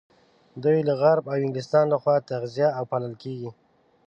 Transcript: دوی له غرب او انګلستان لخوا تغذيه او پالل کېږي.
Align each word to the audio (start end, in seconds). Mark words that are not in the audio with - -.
دوی 0.63 0.77
له 0.87 0.93
غرب 1.01 1.25
او 1.31 1.39
انګلستان 1.47 1.85
لخوا 1.93 2.15
تغذيه 2.29 2.69
او 2.77 2.83
پالل 2.91 3.13
کېږي. 3.23 3.49